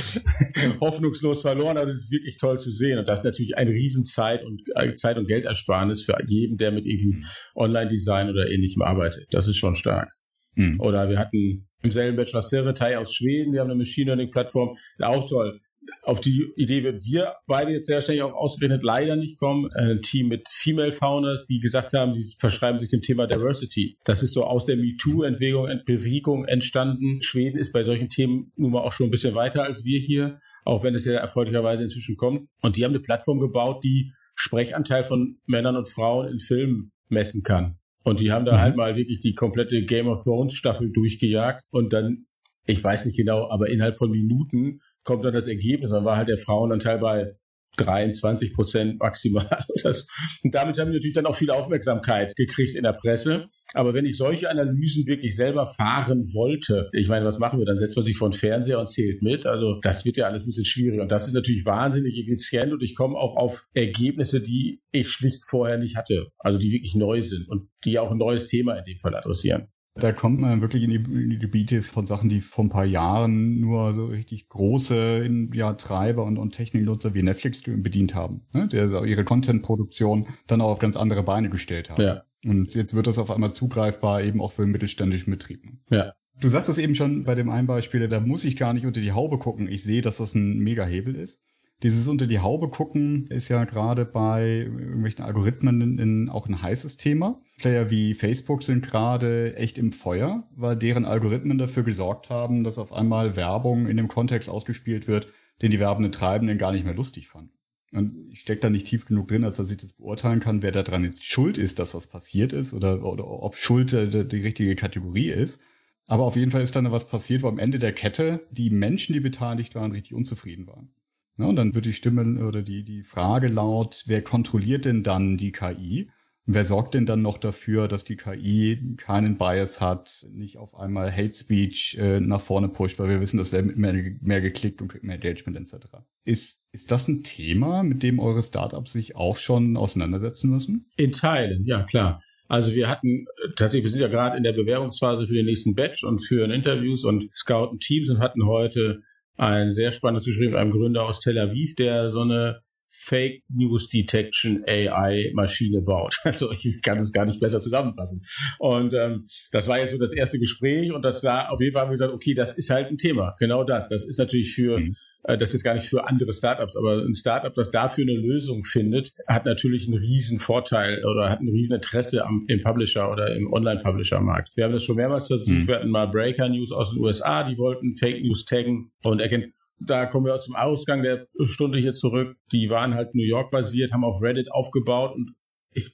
[0.80, 1.76] hoffnungslos verloren.
[1.76, 2.98] Aber das ist wirklich toll zu sehen.
[2.98, 6.86] Und das ist natürlich ein Riesenzeit und äh, Zeit- und Geldersparnis für jeden, der mit
[6.86, 7.24] irgendwie.
[7.54, 9.26] Online-Design oder ähnlichem arbeitet.
[9.30, 10.10] Das ist schon stark.
[10.54, 10.80] Mhm.
[10.80, 14.76] Oder wir hatten im selben Batch was Seritai aus Schweden, die haben eine Machine Learning-Plattform.
[15.00, 15.60] Auch toll
[16.02, 19.68] auf die Idee werden wir beide jetzt sehr schnell auch ausgerechnet leider nicht kommen.
[19.76, 23.96] Ein Team mit Female Founders, die gesagt haben, die verschreiben sich dem Thema Diversity.
[24.04, 27.20] Das ist so aus der MeToo-Entwicklung, Bewegung entstanden.
[27.20, 30.38] Schweden ist bei solchen Themen nun mal auch schon ein bisschen weiter als wir hier,
[30.64, 32.48] auch wenn es ja erfreulicherweise inzwischen kommt.
[32.62, 37.42] Und die haben eine Plattform gebaut, die Sprechanteil von Männern und Frauen in Filmen messen
[37.42, 37.78] kann.
[38.04, 38.60] Und die haben da mhm.
[38.60, 42.26] halt mal wirklich die komplette Game of Thrones Staffel durchgejagt und dann
[42.64, 45.90] ich weiß nicht genau, aber innerhalb von Minuten kommt dann das Ergebnis.
[45.90, 47.32] Dann war halt der Frauenanteil bei
[47.76, 49.48] 23 Prozent maximal.
[49.82, 50.06] Das,
[50.44, 53.46] und damit haben wir natürlich dann auch viel Aufmerksamkeit gekriegt in der Presse.
[53.74, 57.66] Aber wenn ich solche Analysen wirklich selber fahren wollte, ich meine, was machen wir?
[57.66, 59.44] Dann setzt man sich vor den Fernseher und zählt mit.
[59.44, 61.00] Also das wird ja alles ein bisschen schwierig.
[61.00, 65.42] Und das ist natürlich wahnsinnig effizient und ich komme auch auf Ergebnisse, die ich schlicht
[65.48, 66.28] vorher nicht hatte.
[66.38, 69.68] Also die wirklich neu sind und die auch ein neues Thema in dem Fall adressieren.
[69.94, 72.86] Da kommt man wirklich in die, in die, Gebiete von Sachen, die vor ein paar
[72.86, 78.68] Jahren nur so richtig große ja, Treiber und, und Techniknutzer wie Netflix bedient haben, ne?
[78.68, 82.02] der ihre Content-Produktion dann auch auf ganz andere Beine gestellt haben.
[82.02, 82.22] Ja.
[82.44, 85.62] Und jetzt wird das auf einmal zugreifbar eben auch für mittelständischen Betrieb.
[85.90, 86.14] Ja.
[86.40, 89.00] Du sagst es eben schon bei dem einen Beispiel, da muss ich gar nicht unter
[89.00, 89.68] die Haube gucken.
[89.68, 91.40] Ich sehe, dass das ein Mega-Hebel ist.
[91.82, 96.62] Dieses unter die Haube gucken ist ja gerade bei irgendwelchen Algorithmen in, in auch ein
[96.62, 97.40] heißes Thema.
[97.58, 102.78] Player wie Facebook sind gerade echt im Feuer, weil deren Algorithmen dafür gesorgt haben, dass
[102.78, 105.26] auf einmal Werbung in dem Kontext ausgespielt wird,
[105.60, 107.52] den die werbenden Treibenden gar nicht mehr lustig fanden.
[107.92, 110.70] Und ich stecke da nicht tief genug drin, als dass ich das beurteilen kann, wer
[110.70, 114.76] daran jetzt schuld ist, dass das passiert ist oder, oder ob Schuld die, die richtige
[114.76, 115.60] Kategorie ist.
[116.06, 119.12] Aber auf jeden Fall ist dann was passiert, wo am Ende der Kette die Menschen,
[119.12, 120.94] die beteiligt waren, richtig unzufrieden waren.
[121.38, 125.36] Ja, und dann wird die Stimme oder die, die Frage laut, wer kontrolliert denn dann
[125.36, 126.10] die KI?
[126.44, 130.74] Und wer sorgt denn dann noch dafür, dass die KI keinen Bias hat, nicht auf
[130.74, 134.82] einmal Hate Speech äh, nach vorne pusht, weil wir wissen, das wäre mehr, mehr geklickt
[134.82, 135.86] und mehr Engagement etc.
[136.24, 140.90] Ist, ist das ein Thema, mit dem eure Startups sich auch schon auseinandersetzen müssen?
[140.96, 142.20] In Teilen, ja klar.
[142.48, 146.02] Also wir hatten tatsächlich, wir sind ja gerade in der Bewerbungsphase für den nächsten Batch
[146.02, 149.02] und führen Interviews und scouten Teams und hatten heute
[149.36, 152.60] ein sehr spannendes Gespräch mit einem Gründer aus Tel Aviv, der so eine
[152.92, 156.16] Fake News Detection AI Maschine baut.
[156.24, 158.22] Also ich kann es gar nicht besser zusammenfassen.
[158.58, 161.82] Und ähm, das war jetzt so das erste Gespräch und das sah auf jeden Fall
[161.82, 163.34] haben wir gesagt, okay, das ist halt ein Thema.
[163.38, 163.88] Genau das.
[163.88, 164.96] Das ist natürlich für mhm.
[165.24, 168.64] Äh, das ist gar nicht für andere Startups, aber ein Startup, das dafür eine Lösung
[168.64, 173.34] findet, hat natürlich einen riesen Vorteil oder hat ein riesen Interesse am, im Publisher oder
[173.34, 174.50] im Online-Publisher-Markt.
[174.56, 175.48] Wir haben das schon mehrmals versucht.
[175.48, 175.68] Mhm.
[175.68, 179.52] Wir hatten mal Breaker News aus den USA, die wollten Fake News taggen und erkennen,
[179.86, 182.36] da kommen wir zum Ausgang der Stunde hier zurück.
[182.52, 185.34] Die waren halt New York basiert, haben auf Reddit aufgebaut und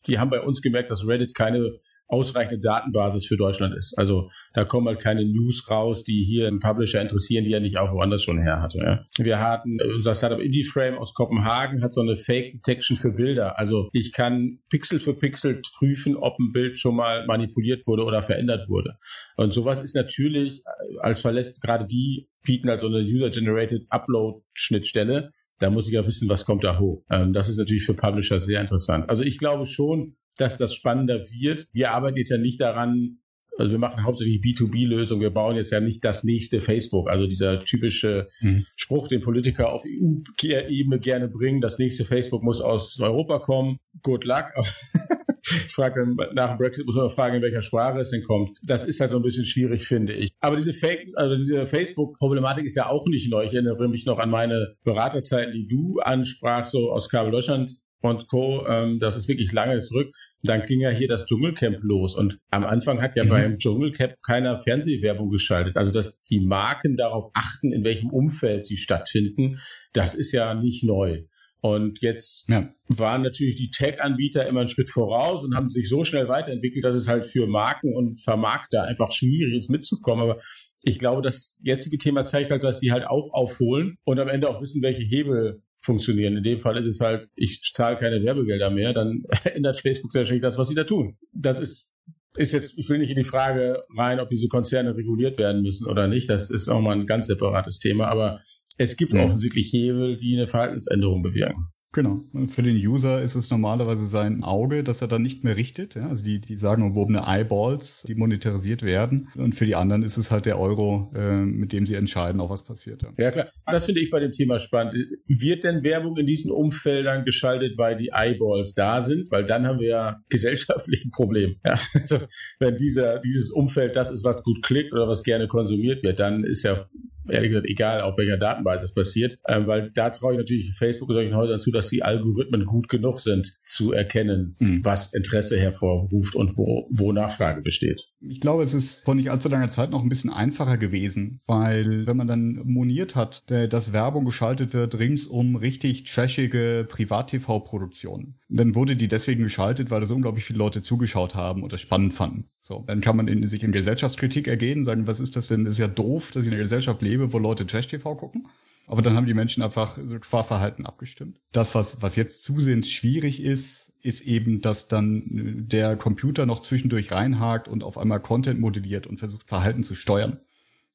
[0.06, 3.96] die haben bei uns gemerkt, dass Reddit keine ausreichende Datenbasis für Deutschland ist.
[3.98, 7.78] Also da kommen halt keine News raus, die hier einen Publisher interessieren, die er nicht
[7.78, 8.78] auch woanders schon her hatte.
[8.78, 9.24] Ja.
[9.24, 13.58] Wir hatten äh, unser Startup IndieFrame aus Kopenhagen hat so eine Fake Detection für Bilder.
[13.58, 18.22] Also ich kann Pixel für Pixel prüfen, ob ein Bild schon mal manipuliert wurde oder
[18.22, 18.96] verändert wurde.
[19.36, 25.32] Und sowas ist natürlich äh, als verlässt gerade die bieten also eine User-Generated Upload-Schnittstelle.
[25.58, 27.04] Da muss ich ja wissen, was kommt da hoch.
[27.10, 29.08] Ähm, das ist natürlich für Publisher sehr interessant.
[29.10, 31.66] Also ich glaube schon, dass das spannender wird.
[31.72, 33.18] Wir arbeiten jetzt ja nicht daran,
[33.58, 35.20] also wir machen hauptsächlich B2B-Lösungen.
[35.20, 37.10] Wir bauen jetzt ja nicht das nächste Facebook.
[37.10, 38.64] Also dieser typische mhm.
[38.76, 43.78] Spruch, den Politiker auf EU-Ebene gerne bringen, das nächste Facebook muss aus Europa kommen.
[44.02, 44.44] Good luck.
[45.42, 48.56] ich frage nach dem Brexit muss man fragen, in welcher Sprache es denn kommt.
[48.62, 50.30] Das ist halt so ein bisschen schwierig, finde ich.
[50.40, 53.44] Aber diese Fake, also diese Facebook-Problematik ist ja auch nicht neu.
[53.44, 58.28] Ich erinnere mich noch an meine Beraterzeiten, die du ansprachst, so aus Kabel Deutschland und
[58.28, 58.66] Co.
[58.66, 60.14] Ähm, das ist wirklich lange zurück.
[60.42, 63.28] Dann ging ja hier das Dschungelcamp los und am Anfang hat ja mhm.
[63.28, 65.76] beim Dschungelcamp keiner Fernsehwerbung geschaltet.
[65.76, 69.58] Also dass die Marken darauf achten, in welchem Umfeld sie stattfinden,
[69.92, 71.24] das ist ja nicht neu.
[71.60, 72.72] Und jetzt ja.
[72.86, 76.94] waren natürlich die Tech-Anbieter immer einen Schritt voraus und haben sich so schnell weiterentwickelt, dass
[76.94, 80.22] es halt für Marken und Vermarkter einfach schwierig ist mitzukommen.
[80.22, 80.40] Aber
[80.84, 84.48] ich glaube, das jetzige Thema zeigt halt, dass die halt auch aufholen und am Ende
[84.48, 86.36] auch wissen, welche Hebel funktionieren.
[86.36, 90.24] In dem Fall ist es halt, ich zahle keine Werbegelder mehr, dann ändert Facebook sehr
[90.24, 91.16] schnell das, was sie da tun.
[91.32, 91.90] Das ist
[92.36, 95.88] ist jetzt, ich will nicht in die Frage rein, ob diese Konzerne reguliert werden müssen
[95.88, 96.30] oder nicht.
[96.30, 98.06] Das ist auch mal ein ganz separates Thema.
[98.08, 98.40] Aber
[98.76, 99.24] es gibt ja.
[99.24, 101.72] offensichtlich Hebel, die eine Verhaltensänderung bewirken.
[101.92, 102.20] Genau.
[102.46, 105.94] Für den User ist es normalerweise sein Auge, das er dann nicht mehr richtet.
[105.94, 106.08] Ja?
[106.08, 109.28] Also die, die sagen umwobene Eyeballs, die monetarisiert werden.
[109.36, 112.50] Und für die anderen ist es halt der Euro, äh, mit dem sie entscheiden, auch
[112.50, 113.02] was passiert.
[113.02, 113.12] Ja.
[113.16, 113.48] ja, klar.
[113.66, 114.96] Das finde ich bei dem Thema spannend.
[115.26, 119.30] Wird denn Werbung in diesen Umfeldern geschaltet, weil die Eyeballs da sind?
[119.30, 121.56] Weil dann haben wir ja gesellschaftlich ein Problem.
[121.64, 121.78] Ja?
[121.94, 122.18] Also,
[122.58, 126.44] wenn dieser, dieses Umfeld das ist, was gut klickt oder was gerne konsumiert wird, dann
[126.44, 126.86] ist ja
[127.30, 131.08] ehrlich gesagt egal, auf welcher Datenbasis das passiert, ähm, weil da traue ich natürlich Facebook
[131.08, 134.84] und solchen Häusern zu, dass die Algorithmen gut genug sind, zu erkennen, mhm.
[134.84, 138.08] was Interesse hervorruft und wo, wo Nachfrage besteht.
[138.20, 142.06] Ich glaube, es ist vor nicht allzu langer Zeit noch ein bisschen einfacher gewesen, weil
[142.06, 148.74] wenn man dann moniert hat, dass Werbung geschaltet wird rings um richtig trashige Privat-TV-Produktionen, dann
[148.74, 152.14] wurde die deswegen geschaltet, weil da so unglaublich viele Leute zugeschaut haben und das spannend
[152.14, 152.48] fanden.
[152.60, 155.64] So, dann kann man in, sich in Gesellschaftskritik ergehen, sagen, was ist das denn?
[155.64, 158.48] Das ist ja doof, dass ich in einer Gesellschaft lebe, wo Leute Trash-TV gucken.
[158.86, 161.40] Aber dann haben die Menschen einfach so Fahrverhalten abgestimmt.
[161.52, 167.12] Das, was, was jetzt zusehends schwierig ist, ist eben, dass dann der Computer noch zwischendurch
[167.12, 170.40] reinhakt und auf einmal Content modelliert und versucht, Verhalten zu steuern.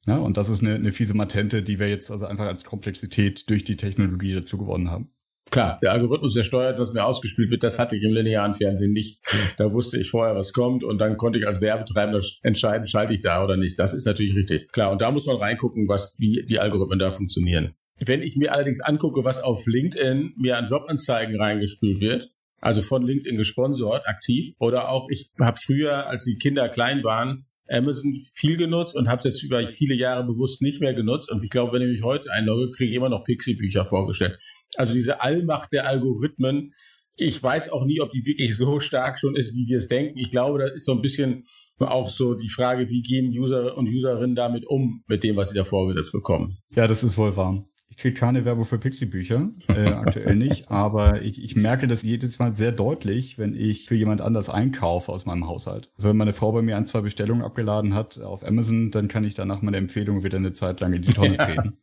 [0.06, 3.48] Ja, und das ist eine, eine fiese Matente, die wir jetzt also einfach als Komplexität
[3.48, 5.10] durch die Technologie dazu gewonnen haben.
[5.50, 8.92] Klar, der Algorithmus, der steuert, was mir ausgespielt wird, das hatte ich im linearen Fernsehen
[8.92, 9.20] nicht.
[9.56, 13.20] Da wusste ich vorher, was kommt und dann konnte ich als Werbetreibender entscheiden, schalte ich
[13.20, 13.78] da oder nicht.
[13.78, 14.72] Das ist natürlich richtig.
[14.72, 17.74] Klar, und da muss man reingucken, was, wie die Algorithmen da funktionieren.
[18.00, 22.30] Wenn ich mir allerdings angucke, was auf LinkedIn mir an Jobanzeigen reingespült wird,
[22.60, 27.44] also von LinkedIn gesponsert, aktiv, oder auch ich habe früher, als die Kinder klein waren,
[27.68, 31.30] Amazon viel genutzt und habe es jetzt über viele Jahre bewusst nicht mehr genutzt.
[31.30, 34.38] Und ich glaube, wenn ich mich heute einlogge, kriege ich immer noch Pixie-Bücher vorgestellt.
[34.76, 36.72] Also diese Allmacht der Algorithmen,
[37.16, 40.18] ich weiß auch nie, ob die wirklich so stark schon ist, wie wir es denken.
[40.18, 41.44] Ich glaube, das ist so ein bisschen
[41.78, 45.56] auch so die Frage, wie gehen User und Userinnen damit um, mit dem, was sie
[45.56, 46.58] da vorgesetzt bekommen.
[46.74, 47.64] Ja, das ist wohl wahr.
[47.94, 52.40] Ich kriege keine Werbung für Pixie-Bücher, äh, aktuell nicht, aber ich, ich merke das jedes
[52.40, 55.92] Mal sehr deutlich, wenn ich für jemand anders einkaufe aus meinem Haushalt.
[55.96, 59.22] Also wenn meine Frau bei mir ein, zwei Bestellungen abgeladen hat auf Amazon, dann kann
[59.22, 61.76] ich danach meine Empfehlung wieder eine Zeit lang in die Tonne treten.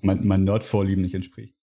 [0.00, 1.56] mein, mein Nerd-Vorlieben nicht entspricht.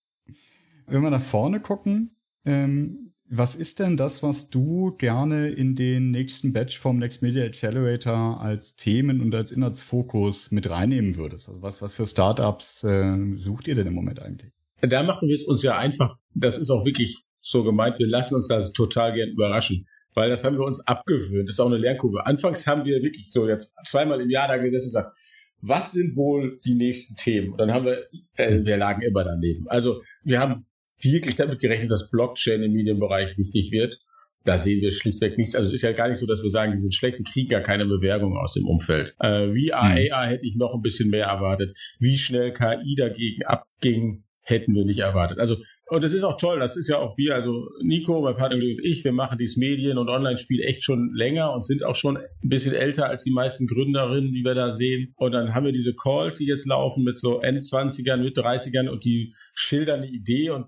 [0.85, 6.11] Wenn wir nach vorne gucken, ähm, was ist denn das, was du gerne in den
[6.11, 11.49] nächsten Batch vom Next Media Accelerator als Themen und als Inhaltsfokus mit reinnehmen würdest?
[11.49, 14.51] Also was, was für Startups äh, sucht ihr denn im Moment eigentlich?
[14.81, 18.35] Da machen wir es uns ja einfach, das ist auch wirklich so gemeint, wir lassen
[18.35, 19.87] uns da total gern überraschen.
[20.15, 21.49] Weil das haben wir uns abgewöhnt.
[21.49, 22.25] Das ist auch eine Lernkurve.
[22.25, 25.17] Anfangs haben wir wirklich so jetzt zweimal im Jahr da gesessen und gesagt,
[25.61, 27.51] was sind wohl die nächsten Themen?
[27.51, 28.05] Und dann haben wir,
[28.35, 29.67] äh, wir lagen immer daneben.
[29.69, 30.65] Also wir haben
[31.11, 33.99] wirklich damit gerechnet, dass Blockchain im Medienbereich wichtig wird.
[34.45, 35.55] Da sehen wir schlichtweg nichts.
[35.55, 37.49] Also es ist ja gar nicht so, dass wir sagen, die sind schlecht, wir kriegen
[37.49, 39.13] gar keine Bewerbung aus dem Umfeld.
[39.19, 40.11] Äh, VR, hm.
[40.11, 41.77] AR hätte ich noch ein bisschen mehr erwartet.
[41.99, 45.39] Wie schnell KI dagegen abging, hätten wir nicht erwartet.
[45.39, 45.55] Also,
[45.87, 48.63] und das ist auch toll, das ist ja auch wir, also Nico, mein Partner und
[48.83, 52.49] ich, wir machen dieses Medien- und Online-Spiel echt schon länger und sind auch schon ein
[52.49, 55.13] bisschen älter als die meisten Gründerinnen, die wir da sehen.
[55.15, 59.05] Und dann haben wir diese Calls, die jetzt laufen mit so End-20ern, mit 30ern und
[59.05, 60.65] die schildern eine Idee und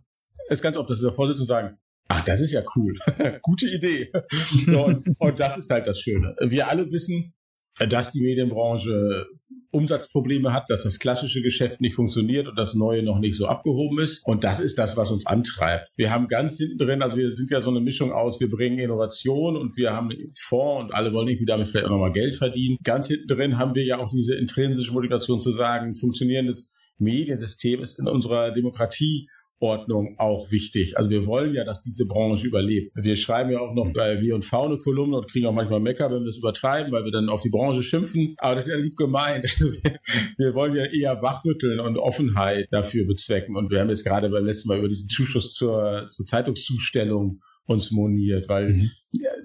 [0.50, 1.78] ist ganz oft, dass wir davor sitzen und sagen,
[2.08, 2.96] ach, das ist ja cool.
[3.42, 4.12] Gute Idee.
[4.68, 6.36] und, und das ist halt das Schöne.
[6.42, 7.34] Wir alle wissen,
[7.78, 9.28] dass die Medienbranche
[9.76, 14.00] Umsatzprobleme hat, dass das klassische Geschäft nicht funktioniert und das neue noch nicht so abgehoben
[14.00, 14.26] ist.
[14.26, 15.90] Und das ist das, was uns antreibt.
[15.98, 18.80] Wir haben ganz hinten drin, also wir sind ja so eine Mischung aus, wir bringen
[18.80, 22.78] Innovation und wir haben Fonds und alle wollen irgendwie damit vielleicht auch nochmal Geld verdienen.
[22.84, 28.00] Ganz hinten drin haben wir ja auch diese intrinsische Motivation zu sagen, funktionierendes Mediensystem ist
[28.00, 29.28] in unserer Demokratie
[29.60, 30.98] Ordnung auch wichtig.
[30.98, 32.92] Also wir wollen ja, dass diese Branche überlebt.
[32.96, 35.80] Wir schreiben ja auch noch bei Wir und V eine Kolumne und kriegen auch manchmal
[35.80, 38.36] Mecker, wenn wir das übertreiben, weil wir dann auf die Branche schimpfen.
[38.38, 39.46] Aber das ist ja lieb gemeint.
[39.56, 40.00] Also wir,
[40.38, 43.56] wir, wollen ja eher wachrütteln und Offenheit dafür bezwecken.
[43.56, 47.92] Und wir haben jetzt gerade beim letzten Mal über diesen Zuschuss zur, zur Zeitungszustellung uns
[47.92, 48.90] moniert, weil mhm.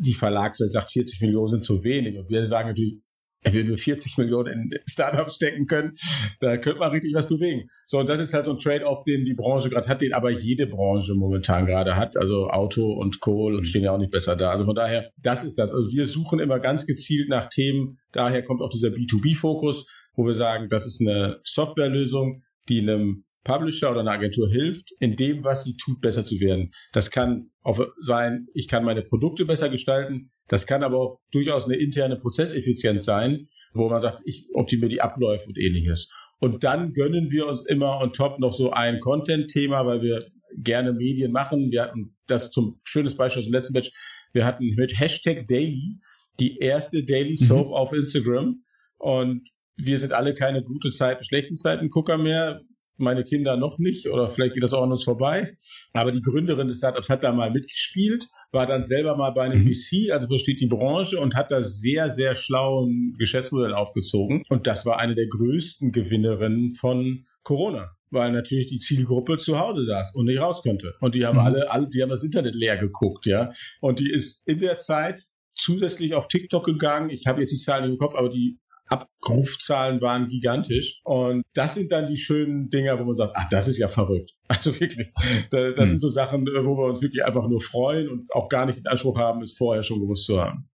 [0.01, 2.19] die Verlagswelt sagt, 40 Millionen sind zu wenig.
[2.19, 3.01] Und wir sagen natürlich,
[3.43, 5.93] wenn wir 40 Millionen in Startups stecken können,
[6.41, 7.69] da könnte man richtig was bewegen.
[7.87, 10.31] So, und das ist halt so ein Trade-off, den die Branche gerade hat, den aber
[10.31, 12.17] jede Branche momentan gerade hat.
[12.17, 14.51] Also Auto und Kohl und stehen ja auch nicht besser da.
[14.51, 15.73] Also von daher, das ist das.
[15.73, 17.99] Also wir suchen immer ganz gezielt nach Themen.
[18.13, 23.91] Daher kommt auch dieser B2B-Fokus, wo wir sagen, das ist eine Softwarelösung, die einem Publisher
[23.91, 26.73] oder einer Agentur hilft, in dem, was sie tut, besser zu werden.
[26.93, 30.31] Das kann auch sein, ich kann meine Produkte besser gestalten.
[30.49, 35.03] Das kann aber auch durchaus eine interne Prozesseffizienz sein, wo man sagt, ich optimiere die
[35.03, 36.11] Abläufe und ähnliches.
[36.39, 40.93] Und dann gönnen wir uns immer on top noch so ein Content-Thema, weil wir gerne
[40.93, 41.71] Medien machen.
[41.71, 43.91] Wir hatten das zum schönes Beispiel aus dem letzten Batch.
[44.33, 46.01] Wir hatten mit Hashtag Daily
[46.39, 47.75] die erste Daily Soap mhm.
[47.75, 48.63] auf Instagram.
[48.97, 52.63] Und wir sind alle keine gute Zeiten, schlechten Zeiten Gucker mehr
[53.01, 55.55] meine Kinder noch nicht oder vielleicht geht das auch an uns vorbei.
[55.93, 59.65] Aber die Gründerin des Startups hat da mal mitgespielt, war dann selber mal bei einem
[59.65, 59.73] mhm.
[59.73, 64.43] VC, also versteht die Branche und hat da sehr, sehr schlauen Geschäftsmodell aufgezogen.
[64.49, 69.85] Und das war eine der größten Gewinnerinnen von Corona weil natürlich die Zielgruppe zu Hause
[69.85, 70.95] saß und nicht raus konnte.
[71.01, 71.45] Und die haben mhm.
[71.45, 73.53] alle, alle, die haben das Internet leer geguckt, ja.
[73.81, 75.23] Und die ist in der Zeit
[75.55, 77.11] zusätzlich auf TikTok gegangen.
[77.11, 78.59] Ich habe jetzt die Zahlen im Kopf, aber die
[78.91, 81.01] Abrufzahlen waren gigantisch.
[81.05, 84.33] Und das sind dann die schönen Dinger, wo man sagt, ach, das ist ja verrückt.
[84.51, 85.13] Also wirklich,
[85.53, 85.87] das hm.
[85.87, 88.89] sind so Sachen, wo wir uns wirklich einfach nur freuen und auch gar nicht den
[88.89, 90.69] Anspruch haben, es vorher schon gewusst zu haben.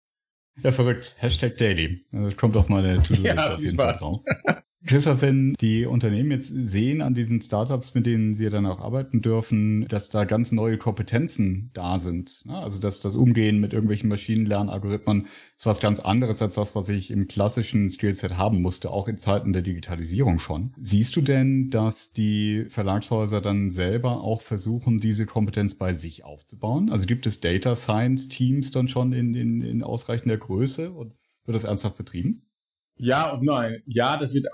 [0.62, 1.14] Ja, verrückt.
[1.18, 2.00] Hashtag Daily.
[2.10, 4.16] Das kommt auf meine To-Do-Liste ja, auf jeden Fall drauf.
[4.84, 9.22] Christoph, wenn die Unternehmen jetzt sehen an diesen Startups, mit denen sie dann auch arbeiten
[9.22, 12.44] dürfen, dass da ganz neue Kompetenzen da sind.
[12.44, 12.56] Ne?
[12.56, 17.10] Also dass das Umgehen mit irgendwelchen Maschinenlernalgorithmen ist was ganz anderes als das, was ich
[17.10, 20.74] im klassischen Skillset haben musste, auch in Zeiten der Digitalisierung schon.
[20.78, 26.90] Siehst du denn, dass die Verlagshäuser dann selber auch versuchen, diese Kompetenz bei sich aufzubauen?
[26.90, 31.54] Also gibt es Data Science Teams dann schon in, in, in ausreichender Größe und wird
[31.54, 32.42] das ernsthaft betrieben?
[32.98, 33.82] Ja und nein.
[33.86, 34.46] Ja, das wird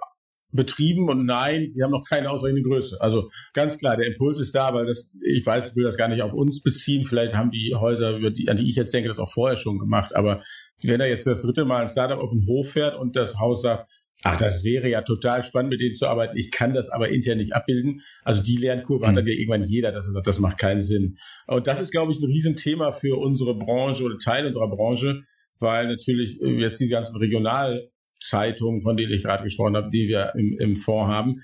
[0.53, 3.01] betrieben und nein, die haben noch keine ausreichende Größe.
[3.01, 6.09] Also ganz klar, der Impuls ist da, weil das, ich weiß, ich will das gar
[6.09, 7.05] nicht auf uns beziehen.
[7.05, 10.15] Vielleicht haben die Häuser, die, an die ich jetzt denke, das auch vorher schon gemacht.
[10.15, 10.43] Aber
[10.83, 13.62] wenn da jetzt das dritte Mal ein Startup auf den Hof fährt und das Haus
[13.62, 13.91] sagt,
[14.25, 16.37] ach, das wäre ja total spannend, mit denen zu arbeiten.
[16.37, 18.01] Ich kann das aber intern nicht abbilden.
[18.23, 19.09] Also die Lernkurve mhm.
[19.09, 21.19] hat dann ja irgendwann jeder, dass er sagt, das macht keinen Sinn.
[21.47, 25.23] Und das ist, glaube ich, ein Riesenthema für unsere Branche oder Teil unserer Branche,
[25.59, 27.91] weil natürlich jetzt die ganzen Regional
[28.22, 31.37] Zeitungen, von denen ich gerade gesprochen habe, die wir im, im Fonds haben,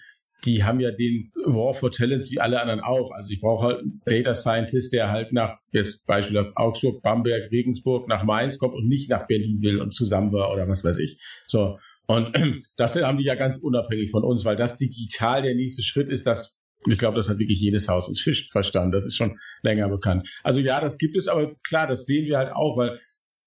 [0.44, 3.10] die haben ja den War for Talents wie alle anderen auch.
[3.12, 7.50] Also ich brauche halt einen Data Scientist, der halt nach, jetzt Beispiel auf Augsburg, Bamberg,
[7.50, 10.98] Regensburg, nach Mainz kommt und nicht nach Berlin will und zusammen war oder was weiß
[10.98, 11.18] ich.
[11.48, 11.78] So.
[12.06, 12.30] Und
[12.76, 16.26] das haben die ja ganz unabhängig von uns, weil das digital der nächste Schritt ist,
[16.26, 18.92] das ich glaube, das hat wirklich jedes Haus und Fisch verstanden.
[18.92, 20.28] Das ist schon länger bekannt.
[20.44, 23.00] Also ja, das gibt es, aber klar, das sehen wir halt auch, weil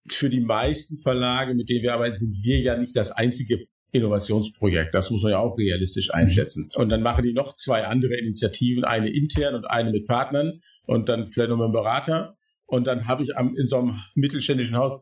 [0.09, 4.95] für die meisten Verlage, mit denen wir arbeiten, sind wir ja nicht das einzige Innovationsprojekt.
[4.95, 6.69] Das muss man ja auch realistisch einschätzen.
[6.75, 11.09] Und dann machen die noch zwei andere Initiativen, eine intern und eine mit Partnern und
[11.09, 12.35] dann vielleicht noch mit einem Berater.
[12.65, 15.01] Und dann habe ich in so einem mittelständischen Haus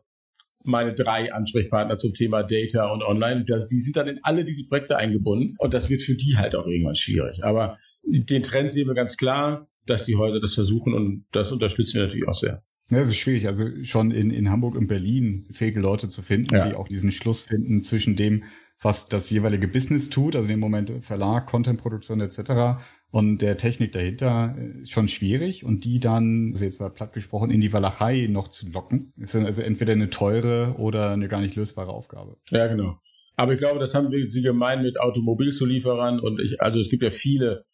[0.62, 3.44] meine drei Ansprechpartner zum Thema Data und Online.
[3.44, 6.54] Das, die sind dann in alle diese Projekte eingebunden und das wird für die halt
[6.54, 7.42] auch irgendwann schwierig.
[7.44, 11.94] Aber den Trend sehen wir ganz klar, dass die heute das versuchen und das unterstützen
[11.94, 12.62] wir natürlich auch sehr.
[12.90, 13.46] Ja, es ist schwierig.
[13.46, 16.68] Also schon in, in Hamburg und Berlin fähige Leute zu finden, ja.
[16.68, 18.42] die auch diesen Schluss finden zwischen dem,
[18.82, 22.82] was das jeweilige Business tut, also im Moment Verlag, Contentproduktion etc.
[23.10, 27.50] und der Technik dahinter äh, schon schwierig und die dann, also jetzt mal platt gesprochen,
[27.50, 31.42] in die Walachei noch zu locken, ist dann also entweder eine teure oder eine gar
[31.42, 32.38] nicht lösbare Aufgabe.
[32.50, 32.98] Ja, genau.
[33.36, 37.02] Aber ich glaube, das haben wir sie gemein mit Automobilzulieferern und ich, also es gibt
[37.02, 37.64] ja viele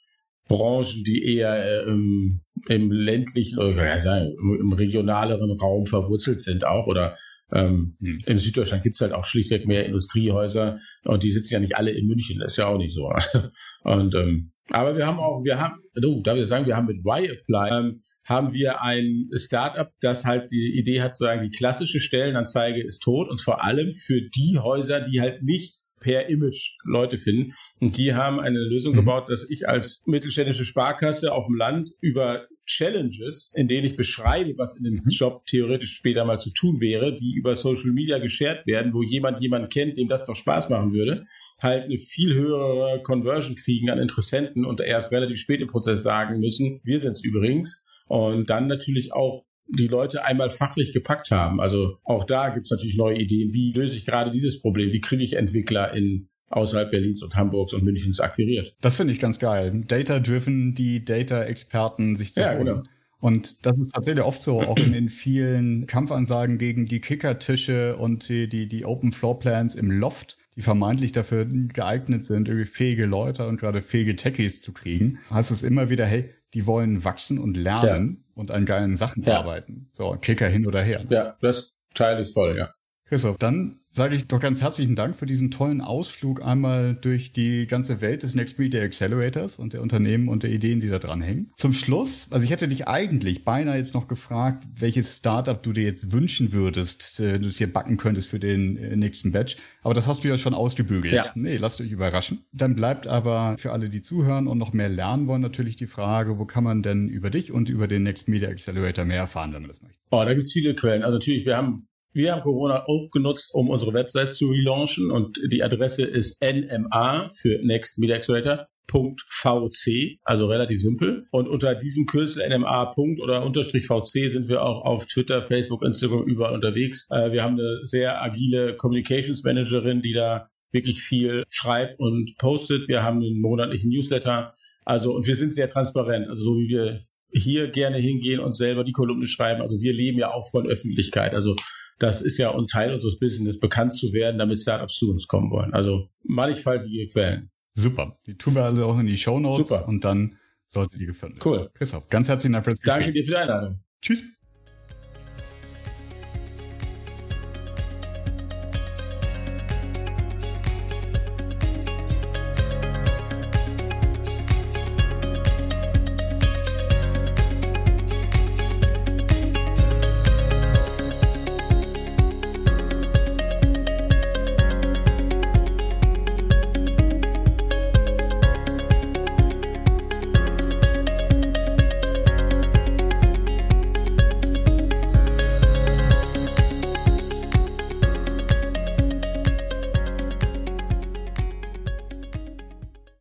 [0.48, 6.64] Branchen, die eher äh, im, im ländlichen oder ja, sagen, im regionaleren Raum verwurzelt sind
[6.64, 7.16] auch oder
[7.52, 8.18] ähm, hm.
[8.26, 12.06] Im Süddeutschland gibt's halt auch schlichtweg mehr Industriehäuser und die sitzen ja nicht alle in
[12.08, 13.08] München, das ist ja auch nicht so.
[13.82, 17.04] und ähm, aber wir haben auch, wir haben, du, da wir sagen, wir haben mit
[17.06, 22.84] Y-Apply, ähm, haben wir ein Startup, das halt die Idee hat, sozusagen die klassische Stellenanzeige
[22.84, 27.52] ist tot und vor allem für die Häuser, die halt nicht per Image Leute finden.
[27.80, 28.98] Und die haben eine Lösung mhm.
[28.98, 34.54] gebaut, dass ich als mittelständische Sparkasse auf dem Land über Challenges, in denen ich beschreibe,
[34.56, 35.08] was in dem mhm.
[35.08, 39.40] Job theoretisch später mal zu tun wäre, die über Social Media geshared werden, wo jemand
[39.40, 41.24] jemanden kennt, dem das doch Spaß machen würde,
[41.60, 46.38] halt eine viel höhere Conversion kriegen an Interessenten und erst relativ spät im Prozess sagen
[46.38, 47.84] müssen, wir sind's übrigens.
[48.06, 51.60] Und dann natürlich auch die Leute einmal fachlich gepackt haben.
[51.60, 53.52] Also auch da gibt es natürlich neue Ideen.
[53.52, 54.92] Wie löse ich gerade dieses Problem?
[54.92, 58.74] Wie kriege ich Entwickler in außerhalb Berlins und Hamburgs und Münchens akquiriert?
[58.80, 59.82] Das finde ich ganz geil.
[59.86, 62.66] Data-driven, die Data-Experten sich zu ja, holen.
[62.66, 62.82] Genau.
[63.18, 68.28] Und das ist tatsächlich oft so, auch in den vielen Kampfansagen gegen die Kickertische und
[68.28, 73.06] die, die, die Open Floor Plans im Loft, die vermeintlich dafür geeignet sind, irgendwie fähige
[73.06, 77.38] Leute und gerade fähige Techies zu kriegen, heißt es immer wieder, hey, die wollen wachsen
[77.38, 78.40] und lernen ja.
[78.40, 79.40] und an geilen Sachen ja.
[79.40, 79.90] arbeiten.
[79.92, 81.04] So, Kicker hin oder her.
[81.10, 82.70] Ja, das Teil ist voll, ja.
[83.08, 87.68] Christoph, dann sage ich doch ganz herzlichen Dank für diesen tollen Ausflug einmal durch die
[87.68, 91.22] ganze Welt des Next Media Accelerators und der Unternehmen und der Ideen, die da dran
[91.22, 91.52] hängen.
[91.56, 95.84] Zum Schluss, also ich hätte dich eigentlich beinahe jetzt noch gefragt, welches Startup du dir
[95.84, 99.56] jetzt wünschen würdest, äh, du es hier backen könntest für den äh, nächsten Batch.
[99.82, 101.14] Aber das hast du ja schon ausgebügelt.
[101.14, 101.26] Ja.
[101.36, 102.44] Nee, lasst euch überraschen.
[102.52, 106.40] Dann bleibt aber für alle, die zuhören und noch mehr lernen wollen, natürlich die Frage,
[106.40, 109.62] wo kann man denn über dich und über den Next Media Accelerator mehr erfahren, wenn
[109.62, 109.96] man das möchte?
[110.10, 111.04] Oh, da gibt es viele Quellen.
[111.04, 111.86] Also natürlich, wir haben
[112.16, 117.30] wir haben Corona auch genutzt, um unsere Website zu relaunchen und die Adresse ist NMA
[117.34, 118.66] für Next Media Accelerator.
[118.88, 121.26] .vc, also relativ simpel.
[121.32, 122.94] Und unter diesem Kürzel NMA.
[122.96, 127.06] oder unterstrich VC sind wir auch auf Twitter, Facebook, Instagram überall unterwegs.
[127.10, 132.88] Äh, wir haben eine sehr agile Communications Managerin, die da wirklich viel schreibt und postet.
[132.88, 134.52] Wir haben einen monatlichen Newsletter.
[134.84, 136.28] Also, und wir sind sehr transparent.
[136.28, 137.02] Also, so wie wir
[137.32, 139.62] hier gerne hingehen und selber die Kolumne schreiben.
[139.62, 141.34] Also, wir leben ja auch von Öffentlichkeit.
[141.34, 141.56] Also,
[141.98, 145.50] das ist ja ein Teil unseres Business, bekannt zu werden, damit Startups zu uns kommen
[145.50, 145.72] wollen.
[145.72, 147.50] Also mannigfaltige Quellen.
[147.74, 148.18] Super.
[148.26, 149.88] Die tun wir also auch in die Show Notes Super.
[149.88, 151.58] und dann sollte die gefunden werden.
[151.60, 151.70] Cool.
[151.74, 152.98] Christoph, ganz herzlichen Dank für das Gespräch.
[152.98, 153.80] Danke dir für die Einladung.
[154.02, 154.22] Tschüss.